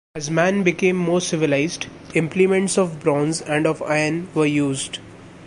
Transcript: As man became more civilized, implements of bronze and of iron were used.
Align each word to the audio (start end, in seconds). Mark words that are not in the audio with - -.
As 0.15 0.31
man 0.31 0.63
became 0.63 0.95
more 0.95 1.21
civilized, 1.21 1.85
implements 2.15 2.75
of 2.75 2.99
bronze 3.01 3.39
and 3.39 3.67
of 3.67 3.83
iron 3.83 4.29
were 4.33 4.47
used. 4.47 4.97